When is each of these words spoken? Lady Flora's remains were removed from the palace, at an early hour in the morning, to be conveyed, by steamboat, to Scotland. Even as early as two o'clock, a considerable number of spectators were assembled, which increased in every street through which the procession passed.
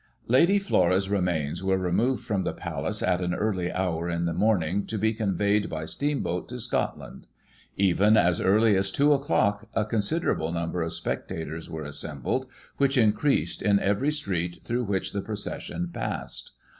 Lady 0.25 0.57
Flora's 0.57 1.09
remains 1.09 1.63
were 1.63 1.77
removed 1.77 2.25
from 2.25 2.41
the 2.41 2.53
palace, 2.53 3.03
at 3.03 3.21
an 3.21 3.35
early 3.35 3.71
hour 3.71 4.09
in 4.09 4.25
the 4.25 4.33
morning, 4.33 4.83
to 4.83 4.97
be 4.97 5.13
conveyed, 5.13 5.69
by 5.69 5.85
steamboat, 5.85 6.49
to 6.49 6.59
Scotland. 6.59 7.27
Even 7.77 8.17
as 8.17 8.41
early 8.41 8.75
as 8.75 8.89
two 8.89 9.13
o'clock, 9.13 9.69
a 9.75 9.85
considerable 9.85 10.51
number 10.51 10.81
of 10.81 10.91
spectators 10.93 11.69
were 11.69 11.83
assembled, 11.83 12.47
which 12.77 12.97
increased 12.97 13.61
in 13.61 13.79
every 13.79 14.09
street 14.09 14.61
through 14.63 14.85
which 14.85 15.13
the 15.13 15.21
procession 15.21 15.87
passed. 15.93 16.49